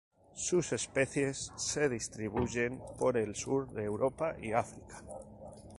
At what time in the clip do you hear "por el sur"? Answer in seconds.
2.97-3.69